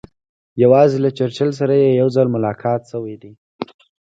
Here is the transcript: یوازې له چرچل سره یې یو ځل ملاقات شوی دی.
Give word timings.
یوازې 0.63 0.97
له 1.05 1.09
چرچل 1.17 1.49
سره 1.59 1.73
یې 1.83 1.89
یو 1.99 2.07
ځل 2.15 2.27
ملاقات 2.35 2.81
شوی 2.91 3.15
دی. 3.21 3.31